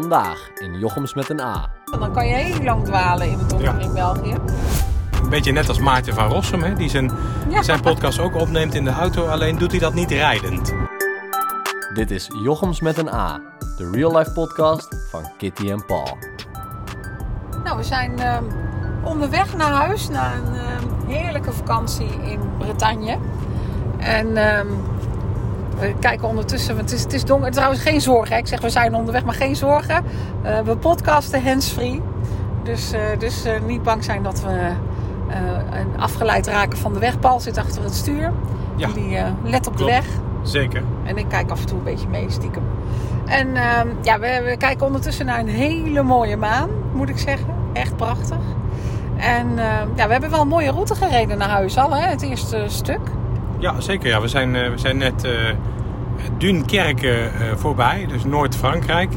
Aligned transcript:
Vandaag 0.00 0.50
in 0.54 0.78
Jochems 0.78 1.14
met 1.14 1.28
een 1.30 1.40
A. 1.40 1.70
Dan 1.98 2.12
kan 2.12 2.26
je 2.26 2.34
heel 2.34 2.62
lang 2.64 2.84
dwalen 2.84 3.30
in 3.30 3.38
het 3.38 3.50
donker 3.50 3.74
Ja. 3.74 3.80
in 3.80 3.92
België. 3.92 4.34
Een 5.22 5.28
beetje 5.30 5.52
net 5.52 5.68
als 5.68 5.78
Maarten 5.78 6.14
van 6.14 6.28
Rossum, 6.28 6.62
hè, 6.62 6.74
die 6.74 6.88
zijn, 6.90 7.10
Ja. 7.48 7.62
zijn 7.62 7.80
podcast 7.80 8.18
ook 8.18 8.34
opneemt 8.34 8.74
in 8.74 8.84
de 8.84 8.90
auto, 8.90 9.26
alleen 9.26 9.58
doet 9.58 9.70
hij 9.70 9.80
dat 9.80 9.94
niet 9.94 10.10
rijdend. 10.10 10.72
Dit 11.94 12.10
is 12.10 12.30
Jochems 12.42 12.80
met 12.80 12.98
een 12.98 13.08
A, 13.12 13.40
de 13.76 13.90
real 13.90 14.16
life 14.16 14.30
podcast 14.32 14.96
van 15.10 15.22
Kitty 15.38 15.70
en 15.70 15.84
Paul. 15.86 16.16
Nou, 17.64 17.76
we 17.76 17.82
zijn 17.82 18.18
ehm, 18.18 18.44
onderweg 19.02 19.56
naar 19.56 19.72
huis 19.72 20.08
na 20.08 20.32
een 20.34 20.54
ehm, 20.54 21.10
heerlijke 21.10 21.52
vakantie 21.52 22.08
in 22.22 22.40
Bretagne. 22.58 23.18
En 23.98 24.36
ehm, 24.36 24.66
we 25.78 25.94
kijken 26.00 26.28
ondertussen, 26.28 26.76
want 26.76 26.90
het 26.90 26.98
is, 26.98 27.04
het 27.04 27.12
is 27.12 27.24
donker. 27.24 27.50
Trouwens, 27.50 27.80
geen 27.82 28.00
zorgen. 28.00 28.32
Hè. 28.34 28.38
Ik 28.38 28.46
zeg 28.46 28.60
we 28.60 28.70
zijn 28.70 28.94
onderweg, 28.94 29.24
maar 29.24 29.34
geen 29.34 29.56
zorgen. 29.56 30.04
Eh, 30.42 30.60
we 30.60 30.76
podcasten 30.76 31.42
hands-free. 31.44 32.02
Dus, 32.62 32.92
eh, 32.92 33.00
dus 33.18 33.44
eh, 33.44 33.52
niet 33.66 33.82
bang 33.82 34.04
zijn 34.04 34.22
dat 34.22 34.40
we 34.42 34.70
eh, 35.28 36.02
afgeleid 36.02 36.46
raken 36.46 36.78
van 36.78 36.92
de 36.92 36.98
weg. 36.98 37.18
Paul 37.18 37.40
zit 37.40 37.58
achter 37.58 37.82
het 37.82 37.94
stuur. 37.94 38.32
Ja, 38.76 38.88
Die 38.88 39.16
eh, 39.16 39.24
let 39.44 39.66
op 39.66 39.76
de 39.76 39.84
weg. 39.84 40.04
zeker. 40.42 40.82
En 41.04 41.16
ik 41.16 41.28
kijk 41.28 41.50
af 41.50 41.60
en 41.60 41.66
toe 41.66 41.78
een 41.78 41.84
beetje 41.84 42.08
mee, 42.08 42.26
stiekem. 42.28 42.62
En 43.26 43.56
ehm, 43.56 43.88
ja, 44.02 44.18
we, 44.18 44.42
we 44.44 44.56
kijken 44.56 44.86
ondertussen 44.86 45.26
naar 45.26 45.38
een 45.38 45.48
hele 45.48 46.02
mooie 46.02 46.36
maan, 46.36 46.68
moet 46.92 47.08
ik 47.08 47.18
zeggen. 47.18 47.54
Echt 47.72 47.96
prachtig. 47.96 48.36
En 49.16 49.46
ehm, 49.58 49.88
ja, 49.94 50.06
we 50.06 50.12
hebben 50.12 50.30
wel 50.30 50.40
een 50.40 50.48
mooie 50.48 50.70
route 50.70 50.94
gereden 50.94 51.38
naar 51.38 51.48
huis 51.48 51.78
al, 51.78 51.94
hè, 51.94 52.06
het 52.08 52.22
eerste 52.22 52.64
stuk. 52.66 53.00
Ja, 53.58 53.80
zeker. 53.80 54.08
Ja. 54.08 54.20
We, 54.20 54.28
zijn, 54.28 54.56
eh, 54.56 54.70
we 54.70 54.78
zijn 54.78 54.96
net 54.96 55.24
eh 55.24 55.32
Dunkerque 56.38 57.10
eh, 57.10 57.56
voorbij, 57.56 58.06
dus 58.08 58.24
Noord-Frankrijk. 58.24 59.12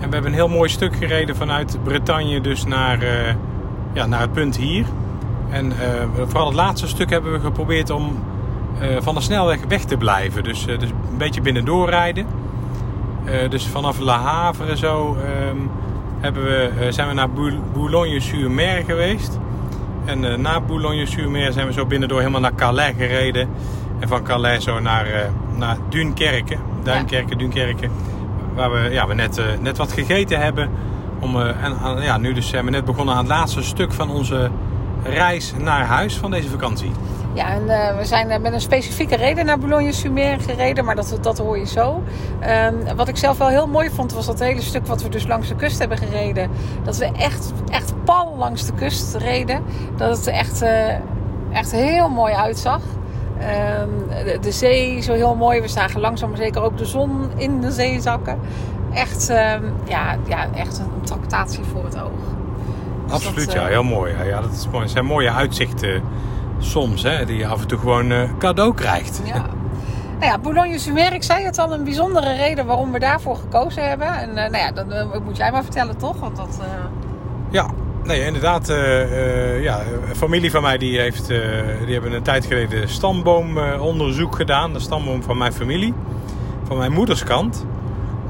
En 0.00 0.06
we 0.08 0.14
hebben 0.14 0.26
een 0.26 0.36
heel 0.36 0.48
mooi 0.48 0.68
stuk 0.68 0.96
gereden 0.96 1.36
vanuit 1.36 1.78
Bretagne 1.82 2.40
dus 2.40 2.64
naar, 2.64 3.02
eh, 3.02 3.34
ja, 3.92 4.06
naar 4.06 4.20
het 4.20 4.32
punt 4.32 4.56
hier. 4.56 4.84
En 5.50 5.72
eh, 5.72 6.02
vooral 6.26 6.46
het 6.46 6.54
laatste 6.54 6.88
stuk 6.88 7.10
hebben 7.10 7.32
we 7.32 7.40
geprobeerd 7.40 7.90
om 7.90 8.18
van 9.00 9.14
de 9.14 9.20
snelweg 9.20 9.58
weg 9.68 9.84
te 9.84 9.96
blijven. 9.96 10.44
Dus, 10.44 10.64
dus 10.64 10.90
een 11.10 11.18
beetje 11.18 11.40
binnendoor 11.40 11.88
rijden. 11.88 12.26
Dus 13.48 13.66
vanaf 13.66 13.98
La 13.98 14.18
Havre 14.18 14.76
zo 14.76 15.16
ehm, 15.16 15.56
hebben 16.20 16.42
we, 16.44 16.86
zijn 16.88 17.08
we 17.08 17.14
naar 17.14 17.30
Bou- 17.30 17.60
Boulogne-sur-Mer 17.72 18.84
geweest. 18.84 19.38
En 20.04 20.40
na 20.40 20.60
Boulogne-sur-Mer 20.60 21.52
zijn 21.52 21.66
we 21.66 21.72
zo 21.72 21.86
binnendoor 21.86 22.18
helemaal 22.18 22.40
naar 22.40 22.54
Calais 22.54 22.94
gereden. 22.96 23.48
En 23.98 24.08
van 24.08 24.22
Calais 24.22 24.64
zo 24.64 24.78
naar, 24.78 25.06
naar 25.60 25.76
Dunkerque. 25.88 26.56
Duinkerke, 26.82 27.36
Dunkerque. 27.36 27.88
Waar 28.54 28.72
we, 28.72 28.90
ja, 28.90 29.06
we 29.06 29.14
net, 29.14 29.38
eh, 29.38 29.44
net 29.60 29.76
wat 29.76 29.92
gegeten 29.92 30.40
hebben. 30.40 30.70
Om, 31.20 31.40
eh, 31.40 31.64
en 31.64 32.02
ja, 32.02 32.18
nu 32.18 32.32
dus 32.32 32.48
zijn 32.48 32.64
we 32.64 32.70
net 32.70 32.84
begonnen 32.84 33.14
aan 33.14 33.20
het 33.20 33.28
laatste 33.28 33.62
stuk 33.62 33.92
van 33.92 34.10
onze 34.10 34.50
reis 35.02 35.52
naar 35.58 35.84
huis 35.84 36.16
van 36.16 36.30
deze 36.30 36.48
vakantie. 36.48 36.90
Ja, 37.32 37.48
en 37.50 37.68
eh, 37.68 37.96
we 37.96 38.04
zijn 38.04 38.30
eh, 38.30 38.40
met 38.40 38.52
een 38.52 38.60
specifieke 38.60 39.16
reden 39.16 39.44
naar 39.44 39.58
Boulogne-sur-Mer 39.58 40.40
gereden, 40.40 40.84
maar 40.84 40.96
dat, 40.96 41.18
dat 41.20 41.38
hoor 41.38 41.58
je 41.58 41.66
zo. 41.66 42.02
Ehm, 42.40 42.96
wat 42.96 43.08
ik 43.08 43.16
zelf 43.16 43.38
wel 43.38 43.48
heel 43.48 43.66
mooi 43.66 43.90
vond, 43.90 44.12
was 44.12 44.26
dat 44.26 44.38
hele 44.38 44.60
stuk 44.60 44.86
wat 44.86 45.02
we 45.02 45.08
dus 45.08 45.26
langs 45.26 45.48
de 45.48 45.56
kust 45.56 45.78
hebben 45.78 45.98
gereden. 45.98 46.50
Dat 46.84 46.96
we 46.96 47.04
echt, 47.04 47.52
echt 47.70 48.04
pal 48.04 48.36
langs 48.36 48.66
de 48.66 48.72
kust 48.72 49.14
reden. 49.14 49.62
Dat 49.96 50.16
het 50.16 50.26
er 50.26 50.32
echt, 50.32 50.62
eh, 50.62 50.94
echt 51.52 51.72
heel 51.72 52.08
mooi 52.08 52.34
uitzag. 52.34 52.80
Ehm, 53.40 54.24
de, 54.24 54.38
de 54.40 54.52
zee 54.52 55.00
zo 55.00 55.12
heel 55.12 55.34
mooi. 55.34 55.60
We 55.60 55.68
zagen 55.68 56.00
langzaam 56.00 56.28
maar 56.28 56.38
zeker 56.38 56.62
ook 56.62 56.78
de 56.78 56.84
zon 56.84 57.30
in 57.36 57.60
de 57.60 57.70
zee 57.70 58.00
zakken. 58.00 58.38
Echt, 58.92 59.28
ehm, 59.28 59.62
ja, 59.84 60.16
ja, 60.28 60.46
echt 60.54 60.78
een 60.78 61.00
tractatie 61.04 61.64
voor 61.72 61.84
het 61.84 62.00
oog. 62.00 62.10
Dus 63.04 63.12
Absoluut, 63.14 63.44
dat, 63.46 63.54
ja. 63.54 63.60
eh, 63.62 63.66
Heel 63.68 63.82
mooi. 63.82 64.12
Ja, 64.16 64.22
ja, 64.22 64.40
dat 64.40 64.52
is 64.52 64.66
mooi. 64.68 64.82
Het 64.82 64.90
zijn 64.92 65.04
mooie 65.04 65.30
uitzichten 65.32 66.02
soms, 66.58 67.02
hè, 67.02 67.24
die 67.24 67.36
je 67.36 67.46
af 67.46 67.60
en 67.60 67.66
toe 67.66 67.78
gewoon 67.78 68.10
eh, 68.10 68.30
cadeau 68.38 68.74
krijgt. 68.74 69.20
Ja. 69.24 69.44
Nou 70.18 70.32
ja, 70.32 70.38
Boulogne-sur-Mer, 70.38 71.12
ik 71.12 71.22
zei 71.22 71.44
het 71.44 71.58
al, 71.58 71.72
een 71.72 71.84
bijzondere 71.84 72.32
reden 72.32 72.66
waarom 72.66 72.92
we 72.92 72.98
daarvoor 72.98 73.36
gekozen 73.36 73.88
hebben. 73.88 74.06
En 74.06 74.28
eh, 74.28 74.50
nou 74.50 74.56
ja, 74.64 74.72
dan 74.72 74.92
eh, 74.92 75.06
moet 75.24 75.36
jij 75.36 75.50
maar 75.52 75.62
vertellen 75.62 75.96
toch? 75.96 76.20
Want 76.20 76.36
dat, 76.36 76.60
Ja, 77.50 77.66
nee, 78.04 78.24
inderdaad. 78.24 78.68
eh, 78.68 79.02
eh, 79.02 79.62
ja, 79.62 79.80
een 80.08 80.16
familie 80.16 80.50
van 80.50 80.62
mij 80.62 80.78
die 80.78 80.98
heeft, 80.98 81.30
eh, 81.30 81.38
die 81.84 81.92
hebben 81.92 82.12
een 82.12 82.22
tijd 82.22 82.46
geleden 82.46 82.88
stamboomonderzoek 82.88 84.36
gedaan. 84.36 84.72
De 84.72 84.78
stamboom 84.78 85.22
van 85.22 85.38
mijn 85.38 85.52
familie, 85.52 85.94
van 86.64 86.76
mijn 86.76 86.92
moeders 86.92 87.24
kant. 87.24 87.66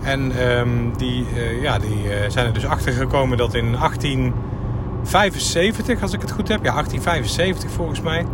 En 0.02 0.32
ehm, 0.38 0.68
die, 0.96 1.26
ja, 1.60 1.78
die 1.78 2.10
zijn 2.28 2.46
er 2.46 2.52
dus 2.52 2.66
achter 2.66 2.92
gekomen 2.92 3.38
dat 3.38 3.54
in 3.54 3.76
1875, 3.76 6.02
als 6.02 6.12
ik 6.12 6.20
het 6.20 6.30
goed 6.30 6.48
heb, 6.48 6.64
ja, 6.64 6.72
1875 6.72 7.70
volgens 7.70 8.00
mij, 8.00 8.26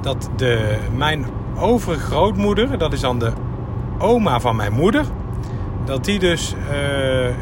dat 0.00 0.30
de, 0.36 0.78
mijn 0.96 1.26
overgrootmoeder, 1.58 2.78
dat 2.78 2.92
is 2.92 3.00
dan 3.00 3.18
de 3.18 3.32
oma 3.98 4.40
van 4.40 4.56
mijn 4.56 4.72
moeder, 4.72 5.04
dat 5.84 6.04
die 6.04 6.18
dus 6.18 6.54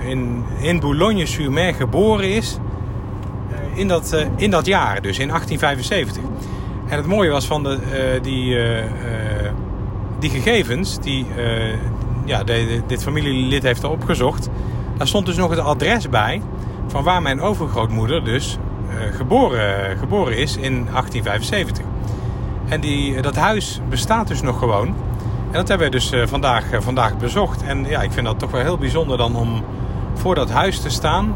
in, 0.06 0.44
in 0.58 0.80
Boulogne-sur-Mer 0.80 1.74
geboren 1.74 2.30
is 2.30 2.58
in, 3.76 3.88
dat, 3.88 4.12
eh, 4.12 4.26
in 4.36 4.50
dat 4.50 4.66
jaar, 4.66 5.02
dus 5.02 5.18
in 5.18 5.28
1875. 5.28 6.22
En 6.88 6.96
het 6.96 7.06
mooie 7.06 7.30
was 7.30 7.46
van 7.46 7.62
de, 7.62 7.78
eh, 7.92 8.22
die, 8.22 8.58
eh, 8.58 8.84
die 10.18 10.30
gegevens 10.30 10.98
die 11.00 11.26
ja, 12.24 12.44
de- 12.44 12.82
dit 12.86 13.02
familielid 13.02 13.62
heeft 13.62 13.84
opgezocht. 13.84 14.48
Daar 14.96 15.06
stond 15.06 15.26
dus 15.26 15.36
nog 15.36 15.50
het 15.50 15.58
adres 15.58 16.08
bij 16.08 16.42
van 16.86 17.02
waar 17.04 17.22
mijn 17.22 17.40
overgrootmoeder 17.40 18.24
dus 18.24 18.58
geboren, 19.12 19.98
geboren 19.98 20.36
is 20.38 20.56
in 20.56 20.86
1875. 20.92 21.84
En 22.68 22.80
die, 22.80 23.20
dat 23.22 23.36
huis 23.36 23.80
bestaat 23.88 24.28
dus 24.28 24.42
nog 24.42 24.58
gewoon. 24.58 24.86
En 25.50 25.52
dat 25.52 25.68
hebben 25.68 25.86
we 25.86 25.92
dus 25.92 26.12
vandaag, 26.24 26.64
vandaag 26.78 27.16
bezocht. 27.16 27.62
En 27.62 27.84
ja, 27.88 28.02
ik 28.02 28.12
vind 28.12 28.26
dat 28.26 28.38
toch 28.38 28.50
wel 28.50 28.60
heel 28.60 28.78
bijzonder 28.78 29.16
dan 29.16 29.36
om 29.36 29.64
voor 30.14 30.34
dat 30.34 30.50
huis 30.50 30.80
te 30.80 30.90
staan. 30.90 31.34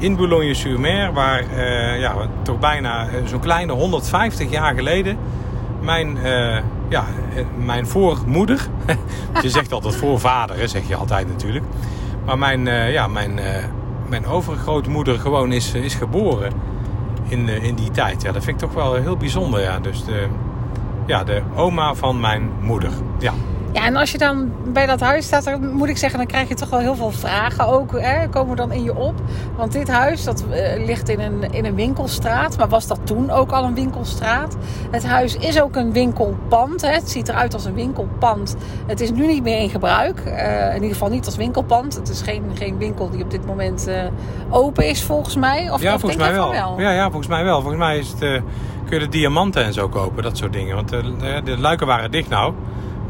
In 0.00 0.16
Boulogne-sur-Mer, 0.16 1.12
waar 1.12 1.38
eh, 1.38 2.00
ja, 2.00 2.14
toch 2.42 2.58
bijna 2.58 3.08
eh, 3.08 3.26
zo'n 3.26 3.40
kleine 3.40 3.72
150 3.72 4.50
jaar 4.50 4.74
geleden 4.74 5.18
mijn, 5.80 6.18
eh, 6.18 6.58
ja, 6.88 7.04
mijn 7.64 7.86
voormoeder, 7.86 8.66
je 9.42 9.50
zegt 9.50 9.72
altijd 9.72 9.96
voorvader, 9.96 10.68
zeg 10.68 10.88
je 10.88 10.96
altijd 10.96 11.28
natuurlijk. 11.28 11.64
Maar 12.24 12.38
mijn, 12.38 12.64
ja, 12.92 13.06
mijn, 13.06 13.38
mijn 14.08 14.26
overgrootmoeder 14.26 15.18
gewoon 15.18 15.52
is, 15.52 15.74
is 15.74 15.94
geboren 15.94 16.52
in, 17.28 17.48
in 17.48 17.74
die 17.74 17.90
tijd. 17.90 18.22
Ja, 18.22 18.32
dat 18.32 18.44
vind 18.44 18.62
ik 18.62 18.68
toch 18.68 18.76
wel 18.76 18.94
heel 18.94 19.16
bijzonder. 19.16 19.60
Ja. 19.60 19.78
Dus 19.78 20.04
de, 20.04 20.26
ja, 21.06 21.24
de 21.24 21.42
oma 21.56 21.94
van 21.94 22.20
mijn 22.20 22.50
moeder. 22.60 22.90
Ja, 23.18 23.32
Ja, 23.72 23.84
en 23.84 23.96
als 23.96 24.12
je 24.12 24.18
dan 24.18 24.52
bij 24.72 24.86
dat 24.86 25.00
huis 25.00 25.26
staat, 25.26 25.44
dan 25.44 25.72
moet 25.72 25.88
ik 25.88 25.96
zeggen, 25.96 26.18
dan 26.18 26.28
krijg 26.28 26.48
je 26.48 26.54
toch 26.54 26.70
wel 26.70 26.78
heel 26.78 26.94
veel 26.94 27.10
vragen 27.10 27.66
ook. 27.66 28.00
Hè, 28.00 28.28
komen 28.28 28.56
dan 28.56 28.72
in 28.72 28.82
je 28.82 28.96
op. 28.96 29.14
Want 29.56 29.72
dit 29.72 29.88
huis, 29.88 30.24
dat 30.24 30.44
eh, 30.50 30.84
ligt 30.86 31.08
in 31.08 31.20
een, 31.20 31.52
in 31.52 31.64
een 31.64 31.74
winkelstraat. 31.74 32.58
Maar 32.58 32.68
was 32.68 32.86
dat 32.86 33.00
toen 33.04 33.30
ook 33.30 33.50
al 33.50 33.64
een 33.64 33.74
winkelstraat? 33.74 34.56
Het 34.90 35.06
huis 35.06 35.36
is 35.36 35.60
ook 35.60 35.76
een 35.76 35.92
winkelpand. 35.92 36.80
Hè. 36.80 36.88
Het 36.88 37.10
ziet 37.10 37.28
eruit 37.28 37.54
als 37.54 37.64
een 37.64 37.74
winkelpand. 37.74 38.56
Het 38.86 39.00
is 39.00 39.10
nu 39.10 39.26
niet 39.26 39.42
meer 39.42 39.58
in 39.58 39.70
gebruik. 39.70 40.20
Eh, 40.20 40.68
in 40.68 40.74
ieder 40.74 40.90
geval 40.90 41.08
niet 41.08 41.26
als 41.26 41.36
winkelpand. 41.36 41.94
Het 41.94 42.08
is 42.08 42.22
geen, 42.22 42.44
geen 42.54 42.78
winkel 42.78 43.10
die 43.10 43.24
op 43.24 43.30
dit 43.30 43.46
moment 43.46 43.86
eh, 43.86 44.04
open 44.50 44.88
is, 44.88 45.02
volgens 45.02 45.36
mij. 45.36 45.70
Of, 45.70 45.82
ja 45.82 45.94
of 45.94 46.00
volgens 46.00 46.22
mij 46.22 46.32
wel. 46.32 46.52
Ja, 46.80 46.90
ja, 46.90 47.04
volgens 47.04 47.28
mij 47.28 47.44
wel. 47.44 47.60
Volgens 47.60 47.82
mij 47.82 47.98
is 47.98 48.08
het, 48.08 48.18
kun 48.18 48.98
je 48.98 48.98
de 48.98 49.08
diamanten 49.08 49.64
en 49.64 49.72
zo 49.72 49.88
kopen, 49.88 50.22
dat 50.22 50.36
soort 50.36 50.52
dingen. 50.52 50.74
Want 50.74 50.88
de, 50.88 51.40
de 51.44 51.58
luiken 51.58 51.86
waren 51.86 52.10
dicht 52.10 52.28
nou, 52.28 52.54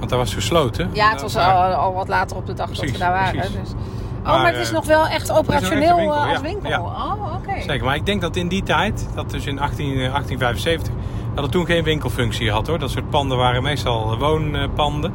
want 0.00 0.11
dat 0.11 0.19
was 0.19 0.34
gesloten. 0.34 0.91
Ja, 0.93 1.11
het 1.11 1.22
was 1.22 1.37
al, 1.37 1.72
al 1.72 1.93
wat 1.94 2.09
later 2.09 2.37
op 2.37 2.47
de 2.47 2.55
dag 2.55 2.71
dat 2.71 2.91
we 2.91 2.99
daar 2.99 3.12
waren. 3.12 3.41
Dus. 3.41 3.71
Oh, 4.20 4.26
Maar, 4.26 4.38
maar, 4.38 4.52
het 4.52 4.61
is 4.61 4.69
eh, 4.69 4.75
nog 4.75 4.87
wel 4.87 5.06
echt 5.06 5.32
operationeel 5.32 5.97
winkel, 5.97 6.14
eh, 6.14 6.23
als 6.23 6.31
ja. 6.31 6.41
winkel. 6.41 6.69
Ja. 6.69 6.81
Oh, 6.81 7.35
oké. 7.35 7.61
Zeker, 7.61 7.85
maar 7.85 7.94
ik 7.94 8.06
denk 8.06 8.20
dat 8.20 8.37
in 8.37 8.49
die 8.49 8.62
tijd, 8.62 9.08
dat 9.14 9.31
dus 9.31 9.47
in 9.47 9.61
18, 9.61 9.87
eh, 9.87 9.94
1875, 9.94 10.93
dat 11.35 11.43
het 11.43 11.52
toen 11.52 11.67
geen 11.67 11.85
winkelfunctie 11.85 12.50
had 12.50 12.67
hoor. 12.67 12.79
Dat 12.79 12.91
soort 12.91 13.11
panden 13.11 13.37
waren 13.38 13.62
meestal 13.62 14.19
woonpanden. 14.19 15.12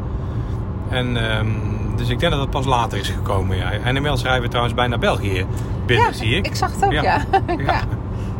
En 0.90 1.30
ehm, 1.30 1.48
dus 1.96 2.10
ik 2.10 2.20
denk 2.20 2.32
dat 2.32 2.42
dat 2.42 2.50
pas 2.50 2.66
later 2.66 2.98
is 2.98 3.10
gekomen. 3.10 3.58
Ja. 3.58 3.72
En 3.72 3.96
inmiddels 3.96 4.24
rijden 4.24 4.42
we 4.42 4.48
trouwens 4.48 4.76
bijna 4.76 4.98
België 4.98 5.46
binnen, 5.86 6.06
Ja, 6.08 6.14
zie 6.14 6.36
ik. 6.36 6.46
ik 6.46 6.56
zag 6.56 6.72
het 6.74 6.86
ook, 6.86 6.92
ja. 6.92 7.02
Ja. 7.02 7.24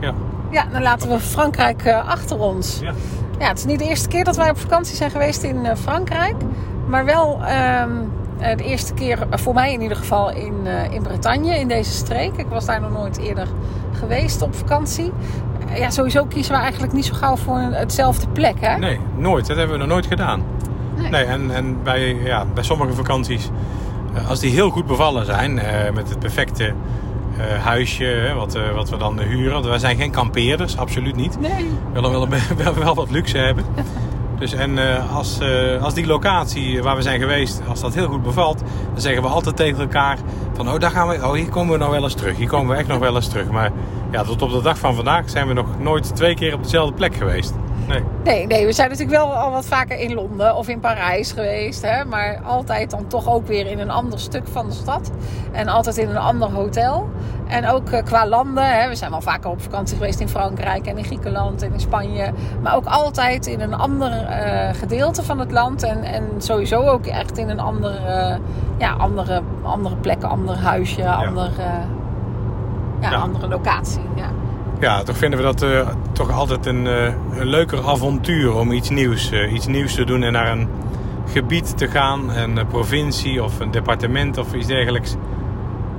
Ja. 0.02 0.14
Ja. 0.52 0.66
dan 0.72 0.82
laten 0.82 1.10
we 1.10 1.20
Frankrijk 1.20 1.84
eh, 1.84 2.08
achter 2.08 2.40
ons. 2.40 2.82
Ja. 3.40 3.48
Het 3.48 3.58
is 3.58 3.66
niet 3.66 3.80
de 3.80 3.86
eerste 3.88 4.08
keer 4.08 4.24
dat 4.24 4.36
wij 4.36 4.50
op 4.50 4.58
vakantie 4.60 4.96
zijn 4.96 5.12
geweest 5.12 5.44
in 5.44 5.66
eh, 5.66 5.76
Frankrijk. 5.76 6.36
Maar 6.88 7.06
wel 7.06 7.40
ehm, 7.46 7.92
eh, 8.40 8.58
de 8.58 8.64
eerste 8.64 8.94
keer, 8.94 9.20
eh, 9.30 9.38
voor 9.40 9.54
mij 9.54 9.74
in 9.74 9.82
ieder 9.82 9.98
geval, 9.98 10.32
in, 10.32 10.54
eh, 10.64 10.94
in 10.94 11.02
Bretagne, 11.02 11.60
in 11.60 11.68
deze 11.68 11.92
streek. 11.92 12.36
Ik 12.38 12.46
was 12.50 12.66
daar 12.66 12.82
nog 12.82 12.92
nooit 12.92 13.18
eerder 13.18 13.48
geweest 13.92 14.42
op 14.42 14.56
vakantie. 14.56 15.12
Ja, 15.76 15.90
sowieso 15.90 16.26
kiezen 16.26 16.54
we 16.54 16.60
eigenlijk 16.62 16.94
niet 16.94 17.06
zo 17.06 17.14
gauw 17.14 17.36
voor 17.36 17.58
een- 17.58 17.74
hetzelfde 17.74 18.28
plek, 18.28 18.56
hè? 18.60 18.78
Nee, 18.78 19.00
nooit. 19.18 19.48
Dat 19.48 19.58
hebben 19.58 19.76
we 19.76 19.82
nog 19.82 19.92
nooit 19.92 20.06
gedaan. 20.06 20.44
Nee. 20.96 21.10
Nee, 21.10 21.24
en, 21.24 21.52
en 21.56 21.84
bij, 21.84 22.16
ja, 22.16 22.46
bij 22.54 22.64
sommige 22.64 22.94
vakanties 22.94 23.50
als 24.28 24.40
die 24.40 24.52
heel 24.52 24.70
goed 24.70 24.86
bevallen 24.86 25.26
zijn, 25.26 25.54
met 25.94 26.10
het 26.10 26.20
perfecte 26.20 26.74
eh, 27.40 27.64
huisje 27.64 28.04
hè, 28.04 28.34
wat, 28.34 28.56
eh, 28.56 28.72
wat 28.72 28.90
we 28.90 28.98
dan 28.98 29.20
huren. 29.20 29.54
Want 29.54 29.66
wij 29.66 29.80
zijn 29.80 29.98
geen 29.98 30.12
kampeerders, 30.12 30.78
absoluut 30.78 31.16
niet. 31.16 31.40
Nee. 31.40 31.70
We 31.94 32.02
willen 32.02 32.12
wel, 32.12 32.28
wel, 32.64 32.74
wel 32.74 32.96
wat 32.96 33.12
luxe 33.12 33.38
hebben. 33.38 33.66
Dus 34.40 34.54
en 34.54 34.78
eh, 34.78 35.16
als, 35.16 35.40
als 35.82 35.94
die 35.94 36.06
locatie 36.06 36.84
waar 36.84 36.96
we 36.96 37.02
zijn 37.02 37.20
geweest, 37.20 37.62
als 37.68 37.82
dat 37.82 37.94
heel 37.94 38.08
goed 38.08 38.24
bevalt, 38.24 38.60
dan 38.92 39.02
zeggen 39.02 39.22
we 39.22 39.28
altijd 39.28 39.56
tegen 39.56 39.80
elkaar 39.80 40.18
van 40.54 40.70
oh, 40.70 40.80
daar 40.80 40.92
gaan 40.92 41.08
we, 41.08 41.16
oh 41.16 41.34
hier 41.34 41.50
komen 41.50 41.74
we 41.74 41.80
nog 41.80 41.90
wel 41.90 42.04
eens 42.04 42.14
terug. 42.14 42.38
Hier 42.38 42.48
komen 42.48 42.74
we 42.74 42.80
echt 42.80 42.88
nog 42.88 43.00
wel 43.00 43.16
eens 43.16 43.28
terug. 43.28 43.50
Maar 43.50 43.72
ja, 44.12 44.24
tot 44.24 44.42
op 44.42 44.52
de 44.52 44.62
dag 44.62 44.78
van 44.78 44.96
vandaag 44.96 45.30
zijn 45.30 45.48
we 45.48 45.54
nog 45.54 45.80
nooit 45.80 46.16
twee 46.16 46.36
keer 46.36 46.54
op 46.54 46.64
dezelfde 46.64 46.94
plek 46.94 47.16
geweest. 47.16 47.54
Nee. 47.88 48.04
Nee, 48.24 48.48
nee, 48.48 48.66
we 48.66 48.72
zijn 48.72 48.90
natuurlijk 48.90 49.18
wel 49.18 49.34
al 49.36 49.52
wat 49.52 49.66
vaker 49.66 50.00
in 50.00 50.14
Londen 50.14 50.56
of 50.56 50.68
in 50.68 50.80
Parijs 50.80 51.32
geweest. 51.32 51.82
Hè? 51.82 52.06
Maar 52.06 52.40
altijd 52.46 52.90
dan 52.92 53.08
toch 53.08 53.28
ook 53.30 53.48
weer 53.48 53.68
in 53.68 53.80
een 53.80 53.90
ander 53.92 54.20
stuk 54.20 54.48
van 54.48 54.66
de 54.68 54.74
stad. 54.74 55.12
En 55.52 55.68
altijd 55.68 55.98
in 55.98 56.10
een 56.10 56.18
ander 56.18 56.52
hotel. 56.52 57.10
En 57.48 57.68
ook 57.68 57.90
eh, 57.90 58.04
qua 58.04 58.28
landen. 58.28 58.80
Hè? 58.80 58.88
We 58.90 58.96
zijn 58.96 59.12
wel 59.12 59.22
vaker 59.22 59.50
op 59.50 59.62
vakantie 59.62 59.98
geweest 59.98 60.20
in 60.20 60.30
Frankrijk 60.30 60.86
en 60.86 60.98
in 60.98 61.04
Griekenland 61.04 61.62
en 61.62 61.74
in 61.74 61.80
Spanje. 61.80 62.32
Maar 62.62 62.76
ook 62.76 62.86
altijd 62.86 63.46
in 63.48 63.62
een 63.62 63.74
ander 63.74 64.12
eh, 64.12 64.74
gedeelte 64.74 65.24
van 65.24 65.40
het 65.40 65.52
land. 65.52 65.84
En, 65.84 66.04
en 66.04 66.24
sowieso 66.38 66.82
ook 66.82 67.06
echt 67.06 67.38
in 67.38 67.50
een 67.50 67.60
andere, 67.60 67.98
eh, 67.98 68.36
ja, 68.78 68.92
andere, 68.92 69.42
andere 69.64 69.96
plek, 69.96 70.24
ander 70.24 70.58
huisje, 70.58 71.10
ander, 71.10 71.52
eh, 71.58 71.66
ja, 73.00 73.10
Ja. 73.12 73.18
andere 73.18 73.48
locatie. 73.48 74.02
Ja. 74.16 74.26
Ja, 74.80 75.04
toch 75.04 75.18
vinden 75.18 75.40
we 75.40 75.46
dat 75.46 75.66
toch 76.16 76.32
altijd 76.32 76.66
een, 76.66 76.88
eh, 76.88 77.14
een 77.40 77.48
leuker 77.48 77.88
avontuur 77.88 78.56
om 78.56 78.72
iets 78.72 78.90
nieuws, 78.90 79.32
eh, 79.32 79.54
iets 79.54 79.68
nieuws 79.68 79.94
te 79.94 80.04
doen 80.04 80.24
en 80.24 80.32
naar 80.32 80.52
een 80.52 80.68
gebied 81.32 81.78
te 81.78 81.88
gaan, 81.88 82.30
een 82.30 82.58
eh, 82.58 82.66
provincie 82.68 83.44
of 83.44 83.60
een 83.60 83.72
departement 83.72 84.38
of 84.38 84.54
iets 84.54 84.68
dergelijks. 84.68 85.16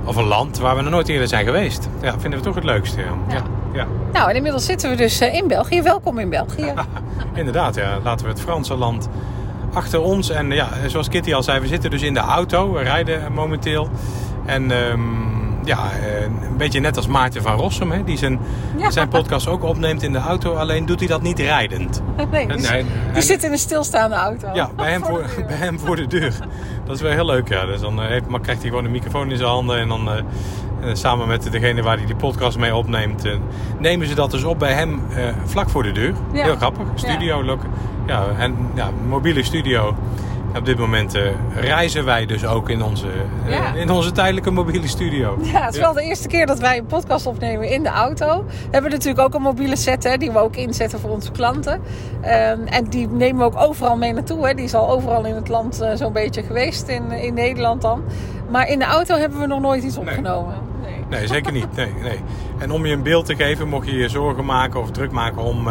Of 0.05 0.15
een 0.15 0.27
land 0.27 0.57
waar 0.57 0.75
we 0.75 0.81
nog 0.81 0.91
nooit 0.91 1.07
eerder 1.07 1.27
zijn 1.27 1.45
geweest. 1.45 1.89
Ja, 2.01 2.19
vinden 2.19 2.39
we 2.39 2.45
toch 2.45 2.55
het 2.55 2.63
leukste. 2.63 3.01
Ja. 3.29 3.43
Ja. 3.73 3.87
Nou, 4.13 4.29
en 4.29 4.35
inmiddels 4.35 4.65
zitten 4.65 4.89
we 4.89 4.95
dus 4.95 5.21
in 5.21 5.47
België. 5.47 5.81
Welkom 5.81 6.19
in 6.19 6.29
België. 6.29 6.73
Inderdaad, 7.33 7.75
ja. 7.75 7.99
laten 8.03 8.25
we 8.25 8.31
het 8.31 8.41
Franse 8.41 8.75
land 8.75 9.09
achter 9.73 10.01
ons. 10.01 10.29
En 10.29 10.51
ja, 10.51 10.67
zoals 10.87 11.09
Kitty 11.09 11.33
al 11.33 11.43
zei, 11.43 11.59
we 11.59 11.67
zitten 11.67 11.89
dus 11.89 12.01
in 12.01 12.13
de 12.13 12.19
auto. 12.19 12.73
We 12.73 12.81
rijden 12.81 13.31
momenteel. 13.33 13.89
En 14.45 14.71
ehm, 14.71 15.26
ja, 15.67 15.91
eh, 15.91 16.21
een 16.21 16.57
beetje 16.57 16.79
net 16.79 16.95
als 16.97 17.07
Maarten 17.07 17.41
van 17.41 17.55
Rossum, 17.57 17.91
hè, 17.91 18.03
die 18.03 18.17
zijn, 18.17 18.39
Ja. 18.77 18.89
zijn 18.91 19.07
podcast 19.07 19.47
ook 19.47 19.63
opneemt 19.63 20.03
in 20.03 20.11
de 20.11 20.17
auto. 20.17 20.53
Alleen 20.53 20.85
doet 20.85 20.99
hij 20.99 21.07
dat 21.07 21.21
niet 21.21 21.39
rijdend. 21.39 22.01
Nee, 22.31 22.47
dus 22.47 22.69
Nee, 22.69 22.83
die 22.83 22.91
hij- 23.11 23.21
zit 23.21 23.43
in 23.43 23.51
een 23.51 23.57
stilstaande 23.57 24.15
auto. 24.15 24.47
Ja, 24.53 24.69
bij 24.75 24.91
hem, 24.91 25.03
voor, 25.05 25.21
de 25.21 25.35
deur. 25.35 25.45
bij 25.45 25.55
hem 25.55 25.79
voor 25.79 25.95
de 25.95 26.07
deur. 26.07 26.33
Dat 26.85 26.95
is 26.95 27.01
wel 27.01 27.11
heel 27.11 27.25
leuk, 27.25 27.47
ja. 27.49 27.65
Dus 27.65 27.81
dan 27.81 28.01
eh, 28.01 28.07
heeft, 28.07 28.27
maar 28.27 28.39
krijgt 28.39 28.61
hij 28.61 28.69
gewoon 28.69 28.85
een 28.85 28.91
microfoon 28.91 29.31
in 29.31 29.37
zijn 29.37 29.49
handen. 29.49 29.79
En 29.79 29.87
dan 29.87 30.09
eh, 30.11 30.23
samen 30.93 31.27
met 31.27 31.51
degene 31.51 31.81
waar 31.81 31.97
hij 31.97 32.05
die 32.05 32.15
podcast 32.15 32.57
mee 32.57 32.75
opneemt... 32.75 33.23
nemen 33.79 34.07
ze 34.07 34.15
dat 34.15 34.31
dus 34.31 34.43
op 34.43 34.59
bij 34.59 34.73
hem 34.73 35.01
vlak 35.45 35.69
voor 35.69 35.83
de 35.83 35.91
deur. 35.91 36.13
Ja. 36.33 36.43
Heel 36.43 36.55
grappig. 36.55 36.85
Studio, 36.95 37.43
loc- 37.43 37.61
ja, 38.05 38.23
en 38.37 38.55
ja, 38.75 38.89
mobiele 39.07 39.43
studio. 39.43 39.95
Op 40.57 40.65
dit 40.65 40.77
moment 40.77 41.13
eh, 41.15 41.21
reizen 41.55 42.05
wij 42.05 42.25
dus 42.25 42.45
ook 42.45 42.69
in 42.69 42.81
onze, 42.83 43.07
eh, 43.45 43.51
Ja. 43.51 43.73
in 43.73 43.89
onze 43.89 44.11
tijdelijke 44.11 44.51
mobiele 44.51 44.87
studio. 44.87 45.37
Ja, 45.41 45.65
het 45.65 45.73
is 45.73 45.79
wel 45.79 45.93
de 45.93 46.01
eerste 46.01 46.27
keer 46.27 46.45
dat 46.45 46.59
wij 46.59 46.77
een 46.77 46.85
podcast 46.85 47.25
opnemen 47.25 47.69
in 47.69 47.83
de 47.83 47.89
auto. 47.89 48.43
We 48.47 48.53
hebben 48.71 48.91
natuurlijk 48.91 49.19
ook 49.19 49.33
een 49.33 49.41
mobiele 49.41 49.75
set 49.75 50.03
hè, 50.03 50.17
die 50.17 50.31
we 50.31 50.37
ook 50.39 50.55
inzetten 50.55 50.99
voor 50.99 51.09
onze 51.09 51.31
klanten. 51.31 51.81
Ehm, 52.21 52.59
en 52.65 52.83
die 52.89 53.07
nemen 53.07 53.37
we 53.37 53.43
ook 53.43 53.67
overal 53.69 53.97
mee 53.97 54.13
naartoe. 54.13 54.47
Hè. 54.47 54.53
Die 54.53 54.63
is 54.65 54.73
al 54.73 54.89
overal 54.89 55.25
in 55.25 55.35
het 55.35 55.47
land 55.47 55.81
eh, 55.81 55.95
zo'n 55.95 56.13
beetje 56.13 56.43
geweest, 56.43 56.87
in, 56.87 57.11
in 57.11 57.33
Nederland 57.33 57.81
dan. 57.81 58.03
Maar 58.49 58.67
in 58.69 58.79
de 58.79 58.85
auto 58.85 59.15
hebben 59.15 59.39
we 59.39 59.45
nog 59.47 59.59
nooit 59.61 59.83
iets 59.83 59.97
opgenomen. 59.97 60.55
Nee. 60.81 61.19
Nee, 61.19 61.27
zeker 61.27 61.51
niet. 61.51 61.75
Nee, 61.75 61.93
nee. 62.01 62.19
En 62.57 62.71
om 62.71 62.85
je 62.85 62.93
een 62.93 63.03
beeld 63.03 63.25
te 63.25 63.35
geven, 63.35 63.67
mocht 63.67 63.85
je 63.87 63.95
je 63.95 64.09
zorgen 64.09 64.45
maken 64.45 64.79
of 64.81 64.91
druk 64.91 65.11
maken 65.11 65.41
om, 65.41 65.67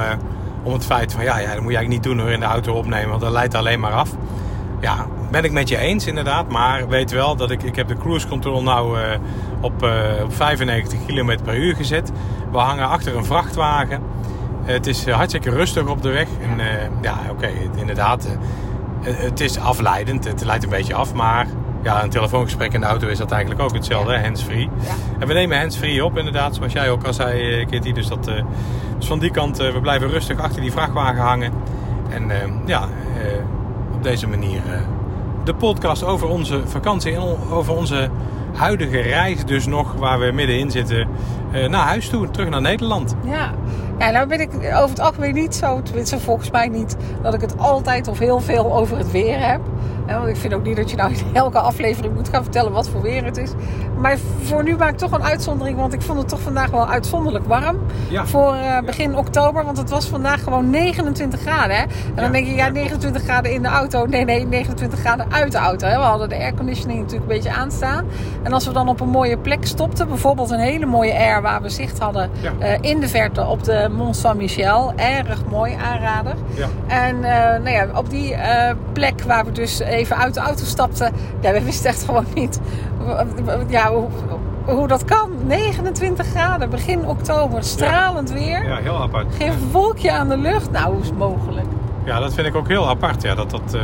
om 0.63 0.73
het 0.73 0.85
feit 0.85 1.13
van 1.13 1.25
ja, 1.25 1.39
ja, 1.39 1.53
dat 1.53 1.61
moet 1.63 1.71
je 1.73 1.77
eigenlijk 1.77 1.89
niet 1.89 2.03
doen 2.03 2.19
hoor 2.19 2.31
in 2.31 2.41
de 2.41 2.47
auto 2.47 2.73
opnemen, 2.75 3.09
want 3.09 3.21
dat 3.21 3.31
leidt 3.33 3.55
alleen 3.55 3.81
maar 3.81 3.93
af. 3.93 4.11
Ja, 4.81 5.07
ben 5.31 5.45
ik 5.45 5.53
met 5.53 5.69
je 5.69 5.79
eens 5.79 6.07
inderdaad, 6.07 6.51
maar 6.51 6.89
weet 6.89 7.11
wel 7.11 7.37
dat 7.37 7.51
ik, 7.51 7.63
ik 7.63 7.77
heb 7.77 7.89
de 7.89 7.97
cruise 7.97 8.29
control 8.29 8.63
nou 8.63 9.01
eh, 9.01 9.19
op, 9.61 9.83
eh, 9.83 10.25
op 10.25 10.35
95 10.35 10.99
km 11.07 11.39
per 11.45 11.57
uur 11.57 11.77
gezet. 11.77 12.13
We 12.51 12.59
hangen 12.59 12.89
achter 12.89 13.17
een 13.17 13.25
vrachtwagen. 13.25 14.03
Het 14.65 14.87
is 14.87 15.07
eh, 15.07 15.15
hartstikke 15.15 15.51
rustig 15.51 15.87
op 15.87 16.03
de 16.03 16.11
weg. 16.11 16.29
En 16.41 16.61
ja, 17.01 17.19
oké, 17.31 17.51
inderdaad. 17.77 18.39
het 19.03 19.41
is 19.41 19.59
afleidend, 19.59 20.25
het 20.25 20.45
leidt 20.45 20.65
een 20.65 20.71
beetje 20.71 20.95
af, 20.95 21.15
maar 21.15 21.47
ja, 21.83 22.03
een 22.03 22.11
telefoongesprek 22.11 22.73
in 22.73 22.81
de 22.81 22.87
auto 22.87 23.09
is 23.09 23.19
dat 23.19 23.31
eigenlijk 23.31 23.63
ook 23.63 23.73
hetzelfde, 23.73 24.21
hands-free. 24.21 24.69
Ja. 24.81 24.95
En 25.19 25.27
we 25.27 25.35
nemen 25.35 25.59
hands-free 25.59 26.05
op, 26.05 26.19
inderdaad, 26.19 26.55
zoals 26.55 26.73
jij 26.73 26.91
ook 26.91 27.05
al 27.05 27.13
zei, 27.13 27.65
Kitty. 27.67 27.93
Dus, 27.93 28.07
dat, 28.07 28.25
dus 28.99 29.07
van 29.07 29.19
die 29.19 29.31
kant, 29.31 29.57
we 29.57 29.81
blijven 29.81 30.09
rustig 30.09 30.41
achter 30.41 30.61
die 30.61 30.73
vrachtwagen 30.73 31.23
hangen. 31.23 31.53
En 32.09 32.31
ja, 32.67 32.89
deze 34.07 34.29
manier 34.29 34.63
eh, 34.73 34.81
de 35.45 35.55
podcast 35.55 36.05
over 36.05 36.29
onze 36.29 36.61
vakantie 36.67 37.15
en 37.15 37.21
over 37.51 37.77
onze 37.77 38.09
huidige 38.55 39.01
reis 39.01 39.45
dus 39.45 39.67
nog, 39.67 39.93
waar 39.93 40.19
we 40.19 40.33
middenin 40.33 40.71
zitten, 40.71 41.09
eh, 41.53 41.69
naar 41.69 41.87
huis 41.87 42.09
toe, 42.09 42.31
terug 42.31 42.49
naar 42.49 42.61
Nederland. 42.61 43.15
Ja. 43.25 43.55
ja, 43.99 44.11
nou 44.11 44.27
ben 44.27 44.41
ik 44.41 44.51
over 44.55 44.89
het 44.89 45.01
algemeen 45.01 45.35
niet 45.35 45.55
zo, 45.55 45.83
tenminste 45.83 46.21
volgens 46.21 46.51
mij 46.51 46.69
niet, 46.69 46.97
dat 47.23 47.35
ik 47.35 47.41
het 47.41 47.59
altijd 47.59 48.09
of 48.09 48.19
heel 48.19 48.41
veel 48.41 48.77
over 48.77 48.97
het 48.97 49.11
weer 49.11 49.49
heb. 49.49 49.61
Want 50.07 50.29
ik 50.29 50.37
vind 50.37 50.55
ook 50.55 50.65
niet 50.65 50.77
dat 50.77 50.91
je 50.91 50.97
nou 50.97 51.13
in 51.13 51.19
elke 51.33 51.59
aflevering 51.59 52.15
moet 52.15 52.29
gaan 52.29 52.43
vertellen 52.43 52.73
wat 52.73 52.89
voor 52.89 53.03
weer 53.03 53.25
het 53.25 53.37
is. 53.37 53.51
Maar 53.99 54.19
voor 54.43 54.63
nu 54.63 54.77
maak 54.77 54.91
ik 54.91 54.99
toch 54.99 55.13
een 55.13 55.23
uitzondering, 55.23 55.79
want 55.79 55.93
ik 55.93 56.03
vond 56.03 56.19
het 56.19 56.29
toch 56.29 56.41
vandaag 56.41 56.71
wel 56.71 56.89
uitzonderlijk 56.89 57.47
warm. 57.47 57.77
Ja. 58.09 58.27
Voor 58.27 58.55
eh, 58.55 58.79
begin 58.85 59.17
oktober, 59.17 59.65
want 59.65 59.79
het 59.79 59.91
was 59.91 60.07
vandaag 60.07 60.43
gewoon 60.43 60.71
29 60.71 61.41
graden. 61.41 61.77
Hè? 61.77 61.83
En 61.83 61.91
dan 62.15 62.33
denk 62.33 62.47
je, 62.47 62.55
ja, 62.55 62.67
ja. 62.67 62.73
29 62.73 63.23
graden 63.23 63.53
in 63.53 63.63
de 63.63 63.69
auto. 63.69 64.07
Nee, 64.07 64.25
nee, 64.25 64.47
29 64.47 64.99
graden 64.99 65.33
uit 65.33 65.53
de 65.53 65.59
auto. 65.59 65.87
Hè? 65.87 65.97
We 65.97 66.03
hadden 66.03 66.29
de 66.29 66.37
airconditioning 66.37 66.99
natuurlijk 67.01 67.31
een 67.31 67.37
beetje 67.37 67.53
aanstaan. 67.53 68.05
En 68.43 68.53
als 68.53 68.67
we 68.67 68.73
dan 68.73 68.89
op 68.89 69.01
een 69.01 69.09
mooie 69.09 69.39
plek 69.39 69.67
stopten, 69.67 70.09
bijvoorbeeld 70.09 70.51
een 70.51 70.59
hele 70.59 70.87
mooie 70.87 71.15
air 71.15 71.43
waar 71.43 71.63
we 71.63 71.69
zicht 71.69 71.99
hadden 71.99 72.31
eh, 72.59 72.73
in 72.81 73.01
de 73.01 73.09
verte 73.09 73.45
op 73.45 73.65
de 73.65 73.89
Mont 73.93 74.17
Saint-Michel. 74.17 74.93
Erg 74.97 75.45
mooi, 75.51 75.75
aanrader. 75.75 76.35
Ja. 76.55 76.69
En 76.87 77.25
eh, 77.25 77.63
nou 77.63 77.71
ja, 77.71 77.87
op 77.95 78.11
die 78.11 78.37
plek 78.93 79.23
waar 79.23 79.45
we 79.45 79.53
dus 79.53 79.76
even 79.81 80.17
uit 80.17 80.35
de 80.35 80.41
auto 80.41 80.65
stapten, 80.65 81.13
ja, 81.41 81.53
we 81.53 81.63
wisten 81.65 81.91
echt 81.91 82.05
gewoon 82.05 82.25
niet 82.35 82.61
ja, 83.69 83.91
hoe, 83.93 84.09
hoe 84.65 84.89
dat 84.89 85.05
kan. 85.05 85.31
29 85.47 86.27
graden, 86.27 86.71
begin 86.71 87.07
oktober, 87.07 87.63
stralend 87.65 88.33
weer. 88.33 88.67
Ja, 88.69 88.77
heel 88.77 89.03
apart. 89.03 89.27
Geen 89.39 89.53
wolkje 89.73 90.13
aan 90.13 90.29
de 90.29 90.37
lucht. 90.39 90.71
Nou, 90.71 90.93
hoe 90.93 91.01
is 91.03 91.07
het 91.09 91.19
mogelijk? 91.19 91.67
Ja, 92.05 92.21
dat 92.21 92.35
vind 92.35 92.47
ik 92.47 92.55
ook 92.55 92.69
heel 92.69 92.89
apart. 92.89 93.23
Ja, 93.23 93.35
dat 93.35 93.51
dat 93.51 93.75
eh, 93.75 93.81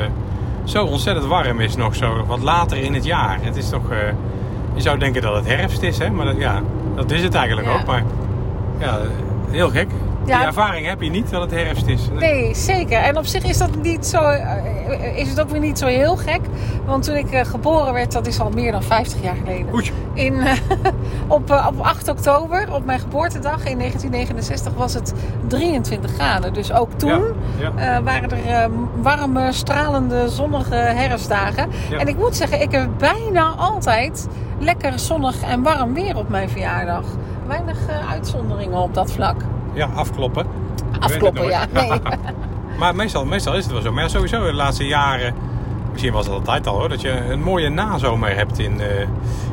zo 0.64 0.84
ontzettend 0.84 1.26
warm 1.26 1.60
is 1.60 1.76
nog 1.76 1.94
zo 1.94 2.24
wat 2.26 2.42
later 2.42 2.76
in 2.78 2.94
het 2.94 3.04
jaar. 3.04 3.38
Het 3.42 3.56
is 3.56 3.68
toch... 3.68 3.90
eh, 3.90 3.98
je 4.74 4.80
zou 4.80 4.98
denken 4.98 5.22
dat 5.22 5.34
het 5.34 5.46
herfst 5.46 5.82
is, 5.82 5.98
hè? 5.98 6.10
Maar 6.10 6.26
dat, 6.26 6.36
ja, 6.36 6.60
dat 6.94 7.10
is 7.10 7.22
het 7.22 7.34
eigenlijk 7.34 7.66
Ja. 7.68 7.74
ook. 7.74 7.86
Maar 7.86 8.02
ja, 8.78 8.98
heel 9.50 9.68
gek. 9.70 9.88
Ja. 10.24 10.36
Die 10.38 10.46
ervaring 10.46 10.86
heb 10.86 11.02
je 11.02 11.10
niet 11.10 11.30
dat 11.30 11.40
het 11.40 11.50
herfst 11.50 11.86
is. 11.86 12.08
Nee, 12.12 12.54
zeker. 12.54 12.98
En 12.98 13.16
op 13.16 13.26
zich 13.26 13.44
is 13.44 13.58
dat 13.58 13.82
niet 13.82 14.06
zo, 14.06 14.22
eh, 14.22 15.18
is 15.18 15.28
het 15.28 15.40
ook 15.40 15.48
weer 15.50 15.60
niet 15.60 15.78
zo 15.78 15.86
heel 15.86 16.16
gek. 16.16 16.40
Want 16.86 17.04
toen 17.04 17.16
ik 17.16 17.30
eh, 17.30 17.44
geboren 17.44 17.92
werd, 17.92 18.12
dat 18.12 18.26
is 18.26 18.40
al 18.40 18.50
meer 18.50 18.72
dan 18.72 18.82
50 18.82 19.22
jaar 19.22 19.36
geleden. 19.44 19.74
Oei. 19.74 19.90
In, 20.14 20.40
eh, 20.40 20.52
op, 21.28 21.50
op 21.50 21.80
8 21.80 22.08
oktober, 22.08 22.74
op 22.74 22.84
mijn 22.84 22.98
geboortedag 23.00 23.64
in 23.64 23.78
1969, 23.78 24.72
was 24.74 24.94
het 24.94 25.12
23 25.46 26.12
graden. 26.12 26.52
Dus 26.52 26.72
ook 26.72 26.92
toen 26.92 27.22
Ja, 27.58 27.72
ja. 27.76 28.02
waren 28.02 28.30
er 28.30 28.46
eh, 28.46 28.68
warme, 29.00 29.52
stralende, 29.52 30.28
zonnige 30.28 30.74
herfstdagen. 30.74 31.70
En 31.98 32.08
ik 32.08 32.16
moet 32.16 32.36
zeggen, 32.36 32.60
ik 32.60 32.72
heb 32.72 32.88
bijna 32.98 33.44
altijd 33.56 34.28
lekker 34.58 34.98
zonnig 34.98 35.42
en 35.42 35.62
warm 35.62 35.94
weer 35.94 36.16
op 36.16 36.28
mijn 36.28 36.48
verjaardag. 36.48 37.04
Weinig 37.46 37.78
uitzonderingen 38.10 38.78
op 38.78 38.94
dat 38.94 39.12
vlak. 39.12 39.36
Ja, 39.72 39.88
afkloppen. 39.94 40.46
Afkloppen, 41.00 41.46
ja. 41.46 41.66
Nee. 41.72 41.90
maar 42.78 42.94
meestal, 42.94 43.24
meestal 43.24 43.54
is 43.54 43.64
het 43.64 43.72
wel 43.72 43.82
zo. 43.82 43.92
Maar 43.92 44.02
ja, 44.02 44.08
sowieso 44.08 44.44
de 44.44 44.52
laatste 44.52 44.86
jaren... 44.86 45.34
Misschien 45.92 46.12
was 46.12 46.26
het 46.26 46.34
altijd 46.34 46.66
al 46.66 46.78
hoor. 46.78 46.88
Dat 46.88 47.00
je 47.00 47.10
een 47.10 47.42
mooie 47.42 47.68
nazomer 47.68 48.36
hebt 48.36 48.58
in, 48.58 48.80
eh, 48.80 49.06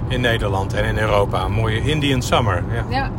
in 0.07 0.21
Nederland 0.21 0.73
en 0.73 0.85
in 0.85 0.97
Europa. 0.97 1.43
Een 1.43 1.51
mooie 1.51 1.81
Indian 1.81 2.21
summer. 2.21 2.63
Ja. 2.71 2.85
Ja. 2.89 3.11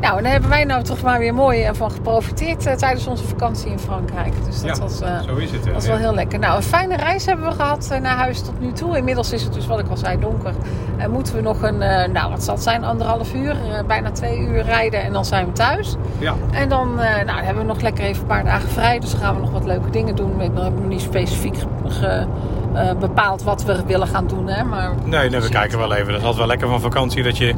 Nou, 0.00 0.16
en 0.16 0.22
daar 0.22 0.32
hebben 0.32 0.50
wij 0.50 0.64
nou 0.64 0.82
toch 0.82 1.02
maar 1.02 1.18
weer 1.18 1.34
mooi 1.34 1.62
eh, 1.62 1.74
van 1.74 1.90
geprofiteerd 1.90 2.66
eh, 2.66 2.72
tijdens 2.74 3.06
onze 3.06 3.24
vakantie 3.24 3.70
in 3.70 3.78
Frankrijk. 3.78 4.32
Dus 4.44 4.60
dat 4.62 4.76
Ja, 4.76 4.82
was, 4.82 5.00
eh, 5.00 5.20
zo 5.20 5.36
is 5.36 5.50
het. 5.50 5.64
hè. 5.64 5.72
was 5.72 5.86
wel 5.86 5.94
Ja. 5.96 6.00
heel 6.00 6.14
lekker. 6.14 6.38
Nou, 6.38 6.56
een 6.56 6.62
fijne 6.62 6.96
reis 6.96 7.26
hebben 7.26 7.46
we 7.46 7.52
gehad 7.52 7.88
eh, 7.92 8.00
naar 8.00 8.16
huis 8.16 8.40
tot 8.42 8.60
nu 8.60 8.72
toe. 8.72 8.96
Inmiddels 8.96 9.32
is 9.32 9.42
het 9.42 9.52
dus, 9.52 9.66
wat 9.66 9.78
ik 9.78 9.88
al 9.88 9.96
zei, 9.96 10.18
donker. 10.20 10.52
En 10.96 11.10
moeten 11.10 11.34
we 11.34 11.40
nog 11.40 11.62
een, 11.62 11.82
eh, 11.82 12.08
nou 12.08 12.30
wat 12.30 12.42
zal 12.44 12.54
het 12.54 12.62
zijn, 12.62 12.84
anderhalf 12.84 13.34
uur, 13.34 13.50
eh, 13.50 13.84
bijna 13.86 14.10
twee 14.10 14.38
uur 14.38 14.62
rijden 14.62 15.02
en 15.02 15.12
dan 15.12 15.24
zijn 15.24 15.46
we 15.46 15.52
thuis. 15.52 15.96
Ja. 16.18 16.34
En 16.52 16.68
dan, 16.68 17.00
eh, 17.00 17.14
nou, 17.14 17.26
dan 17.26 17.34
hebben 17.36 17.62
we 17.62 17.68
nog 17.68 17.80
lekker 17.80 18.04
even 18.04 18.20
een 18.22 18.26
paar 18.28 18.44
dagen 18.44 18.68
vrij. 18.68 18.98
Dus 18.98 19.10
dan 19.10 19.20
gaan 19.20 19.34
we 19.34 19.40
nog 19.40 19.50
wat 19.50 19.64
leuke 19.64 19.90
dingen 19.90 20.16
doen. 20.16 20.40
Ik 20.40 20.50
heb 20.54 20.74
nog 20.74 20.86
niet 20.88 21.00
specifiek 21.00 21.56
ge- 21.58 21.66
ge- 21.88 22.26
eh, 22.74 22.90
bepaald 23.00 23.42
wat 23.42 23.64
we 23.64 23.82
willen 23.86 24.06
gaan 24.08 24.26
doen. 24.26 24.46
Hè? 24.48 24.64
Maar 24.64 24.92
Nee, 25.04 25.30
nee 25.30 25.40
we 25.40 25.48
kijken 25.48 25.78
wel 25.78 25.92
even. 25.94 26.06
Dat 26.06 26.16
is 26.16 26.20
altijd 26.20 26.36
wel 26.36 26.46
lekker 26.46 26.68
van 26.68 26.80
vakantie 26.80 27.22
dat 27.22 27.38
je 27.38 27.54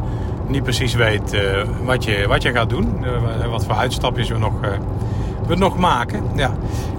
niet 0.46 0.62
precies 0.62 0.94
weet 0.94 1.32
eh, 1.32 1.40
wat, 1.84 2.04
je, 2.04 2.24
wat 2.28 2.42
je 2.42 2.52
gaat 2.52 2.68
doen. 2.70 3.04
Eh, 3.42 3.48
wat 3.50 3.64
voor 3.64 3.74
uitstapjes 3.74 4.28
we 4.28 4.38
nog, 4.38 4.52
we 5.46 5.54
nog 5.54 5.76
maken. 5.78 6.22
Ja. 6.34 6.50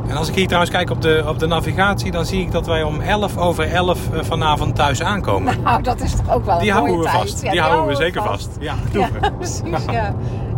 En 0.07 0.17
als 0.17 0.27
ik 0.29 0.35
hier 0.35 0.45
trouwens 0.45 0.71
kijk 0.71 0.89
op 0.89 1.01
de, 1.01 1.23
op 1.27 1.39
de 1.39 1.47
navigatie, 1.47 2.11
dan 2.11 2.25
zie 2.25 2.41
ik 2.41 2.51
dat 2.51 2.65
wij 2.65 2.83
om 2.83 3.01
11 3.01 3.37
over 3.37 3.71
11 3.71 3.99
eh, 4.13 4.19
vanavond 4.23 4.75
thuis 4.75 5.01
aankomen. 5.03 5.61
Nou, 5.63 5.81
dat 5.83 6.01
is 6.01 6.15
toch 6.15 6.31
ook 6.35 6.45
wel 6.45 6.59
die 6.59 6.67
een 6.67 6.73
houden 6.75 6.95
mooie 6.95 7.07
we 7.07 7.11
tijd. 7.15 7.29
vast. 7.29 7.43
Ja, 7.43 7.51
die, 7.51 7.61
houden 7.61 7.87
we 7.87 7.95
zeker 7.95 8.23
vast. 8.23 8.49
Ja, 8.59 8.73
doen 8.91 9.01
Ja, 9.01 9.09
we. 9.19 9.31
precies. 9.31 9.85
Ja, 9.91 10.13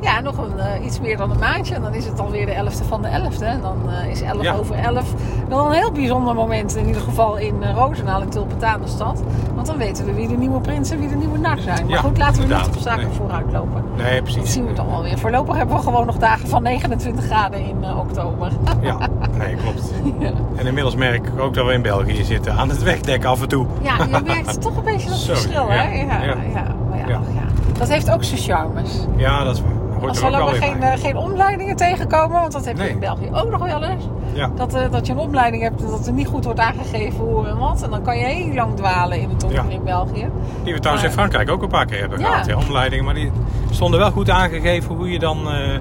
ja 0.06 0.20
nog 0.22 0.38
een, 0.38 0.60
eh, 0.60 0.86
iets 0.86 1.00
meer 1.00 1.18
dan 1.18 1.32
een 1.32 1.40
maandje. 1.40 1.76
En 1.76 1.82
dan 1.82 1.94
is 1.94 2.06
het 2.06 2.20
alweer 2.20 2.46
de 2.46 2.52
11e 2.52 2.84
van 2.88 3.02
de 3.02 3.08
11e. 3.08 3.46
En 3.46 3.62
dan 3.62 3.78
eh, 3.90 4.10
is 4.10 4.22
11 4.22 4.42
Ja. 4.44 4.54
over 4.54 4.76
11 4.76 5.14
wel 5.50 5.66
een 5.66 5.72
heel 5.72 5.92
bijzonder 5.92 6.36
moment. 6.36 6.76
In 6.76 6.86
ieder 6.88 7.02
geval 7.02 7.38
in 7.38 7.56
uh, 7.62 7.72
Roosendaal, 7.74 8.22
in 8.22 8.30
Tulpentanenstad. 8.30 9.24
Want 9.56 9.68
dan 9.68 9.78
weten 9.78 10.06
we 10.06 10.14
wie 10.14 10.28
de 10.28 10.38
nieuwe 10.38 10.60
prins 10.60 10.90
en 10.90 11.00
wie 11.00 11.08
de 11.10 11.16
nieuwe 11.16 11.38
nar 11.38 11.58
zijn. 11.60 11.82
Maar 11.86 11.90
Ja, 11.96 12.00
goed, 12.02 12.18
laten 12.18 12.48
we 12.48 12.54
niet 12.56 12.68
op 12.68 12.78
zaken 12.78 13.04
Nee. 13.08 13.14
vooruit 13.16 13.52
lopen. 13.52 13.84
Nee, 13.98 14.14
Dat 14.16 14.24
precies. 14.24 14.52
zien 14.52 14.66
we 14.66 14.74
dan 14.74 14.88
wel 14.90 15.02
weer. 15.02 15.18
Voorlopig 15.18 15.56
hebben 15.56 15.76
we 15.76 15.82
gewoon 15.82 16.06
nog 16.06 16.18
dagen 16.18 16.48
van 16.50 16.64
29 16.64 17.26
graden 17.26 17.60
in 17.60 17.86
oktober. 18.00 18.52
Ja, 18.82 18.98
nee, 19.38 19.56
klopt. 19.56 19.92
En 20.56 20.66
inmiddels 20.68 20.96
merk 20.96 21.28
ik 21.28 21.40
ook 21.40 21.54
dat 21.54 21.66
we 21.66 21.74
in 21.74 21.82
België 21.82 22.24
zitten 22.24 22.54
aan 22.54 22.70
het 22.70 22.84
wegdek 22.84 23.26
af 23.26 23.42
en 23.42 23.48
toe. 23.48 23.66
Ja, 23.82 23.96
je 24.10 24.22
merkt 24.34 24.62
toch 24.62 24.78
een 24.78 24.84
beetje 24.84 25.10
dat 25.10 25.24
verschil, 25.24 25.68
hè? 25.70 25.76
ja, 25.84 25.92
Ja, 25.92 26.22
ja. 26.24 26.36
ja. 26.54 26.66
maar 26.90 26.98
ja, 27.00 27.08
Ja. 27.08 27.20
ja. 27.34 27.44
Dat 27.78 27.90
heeft 27.90 28.12
ook 28.12 28.24
zijn 28.24 28.42
charmes. 28.42 29.06
Ja, 29.16 29.44
dat 29.44 29.56
is 29.56 29.62
waar. 29.62 29.72
Hoort 30.00 30.10
Als 30.10 30.22
er 30.22 30.30
we 30.32 30.38
ook 30.38 30.44
wel 30.44 30.52
we 30.52 30.56
geen, 30.66 30.82
eh, 30.84 31.00
geen 31.00 31.18
omleidingen 31.18 31.76
tegenkomen, 31.76 32.40
want 32.42 32.52
dat 32.52 32.66
heb 32.66 32.78
je 32.78 32.82
Nee. 32.84 32.92
in 32.92 33.00
België 33.00 33.30
ook 33.34 33.50
nog 33.52 33.66
wel 33.66 33.84
eens. 33.84 34.04
Ja. 34.34 34.50
Dat, 34.56 34.74
eh, 34.74 34.92
dat 34.92 35.06
je 35.08 35.14
een 35.14 35.20
opleiding 35.20 35.64
hebt 35.64 35.82
en 35.84 35.90
dat 35.90 36.08
er 36.08 36.14
niet 36.14 36.28
goed 36.28 36.46
wordt 36.46 36.60
aangegeven 36.60 37.20
hoe 37.20 37.48
en 37.48 37.58
wat. 37.58 37.82
En 37.84 37.90
dan 37.90 38.02
kan 38.02 38.18
je 38.18 38.26
heel 38.26 38.54
lang 38.54 38.76
dwalen 38.76 39.20
in 39.20 39.30
het 39.30 39.40
donker 39.40 39.64
Ja. 39.66 39.72
in 39.76 39.84
België. 39.84 40.30
Die 40.64 40.74
we 40.74 40.80
trouwens 40.80 41.08
in 41.08 41.14
Frankrijk 41.14 41.50
ook 41.52 41.62
een 41.64 41.70
paar 41.70 41.86
keer 41.86 42.00
hebben 42.00 42.20
Ja. 42.20 42.26
gehad. 42.26 42.46
Ja, 42.46 42.58
omleidingen. 42.58 43.06
Maar 43.06 43.14
die 43.14 43.32
stonden 43.70 44.00
wel 44.00 44.12
goed 44.12 44.30
aangegeven 44.30 44.96
hoe 44.96 45.12
je 45.12 45.20
dan 45.20 45.50
eh, 45.52 45.78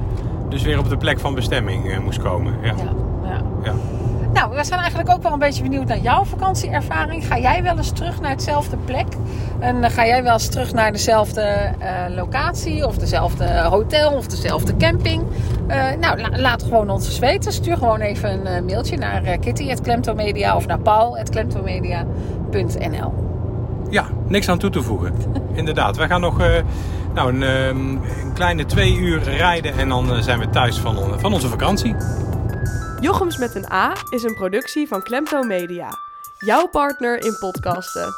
dus 0.48 0.62
weer 0.62 0.78
op 0.78 0.88
de 0.88 0.96
plek 0.96 1.18
van 1.20 1.34
bestemming 1.34 1.98
moest 2.04 2.22
komen. 2.22 2.54
Ja. 2.62 2.74
Ja. 3.62 3.72
Nou, 4.34 4.54
we 4.56 4.64
zijn 4.64 4.80
eigenlijk 4.80 5.10
ook 5.10 5.22
wel 5.22 5.32
een 5.32 5.38
beetje 5.38 5.62
benieuwd 5.62 5.86
naar 5.86 5.98
jouw 5.98 6.24
vakantieervaring. 6.24 7.26
Ga 7.26 7.38
jij 7.38 7.62
wel 7.62 7.76
eens 7.76 7.90
terug 7.92 8.20
naar 8.20 8.30
hetzelfde 8.30 8.76
plek? 8.76 9.06
En 9.58 9.84
eh, 9.84 9.90
ga 9.90 10.06
jij 10.06 10.22
wel 10.22 10.32
eens 10.32 10.48
terug 10.48 10.72
naar 10.72 10.92
dezelfde 10.92 11.40
eh, 11.40 11.72
locatie 12.08 12.86
of 12.86 12.96
dezelfde 12.96 13.60
hotel 13.60 14.12
of 14.12 14.26
dezelfde 14.26 14.76
camping? 14.76 15.22
Eh, 15.66 15.84
nou, 16.00 16.20
la- 16.20 16.38
laat 16.40 16.62
gewoon 16.62 16.90
ons 16.90 17.18
weten. 17.18 17.52
Stuur 17.52 17.76
gewoon 17.76 18.00
even 18.00 18.30
een 18.30 18.46
eh, 18.46 18.62
mailtje 18.62 18.96
naar 18.96 19.38
kitty.klemtomedia 19.38 20.56
of 20.56 20.66
naar 20.66 20.78
paul.klemtomedia.nl 20.78 23.12
ja, 23.90 24.06
niks 24.26 24.48
aan 24.48 24.58
toe 24.58 24.70
te 24.70 24.82
voegen. 24.82 25.12
Inderdaad, 25.54 25.96
wij 25.96 26.06
gaan 26.08 26.20
nog 26.20 26.40
eh, 26.40 26.48
nou, 27.14 27.34
een, 27.34 27.42
ehm, 27.42 27.88
een 28.22 28.32
kleine 28.34 28.66
twee 28.66 28.96
uur 28.96 29.22
rijden 29.22 29.78
en 29.78 29.88
dan 29.88 30.12
eh, 30.12 30.18
zijn 30.20 30.38
we 30.38 30.50
thuis 30.50 30.78
van, 30.78 30.96
van 31.16 31.32
onze 31.32 31.48
vakantie. 31.48 31.94
Jochems 33.00 33.36
met 33.36 33.54
een 33.54 33.72
A 33.72 33.92
is 34.08 34.22
een 34.22 34.34
productie 34.34 34.88
van 34.88 35.02
Klemtoon 35.02 35.46
Media. 35.46 35.98
Jouw 36.38 36.68
partner 36.68 37.24
in 37.24 37.36
podcasten. 37.38 38.14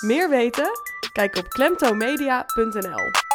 Meer 0.00 0.28
weten? 0.28 0.70
Kijk 1.12 1.36
op 1.36 1.48
klemtoonmedia.nl. 1.48 3.29